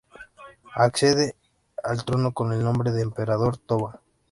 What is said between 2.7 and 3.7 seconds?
de Emperador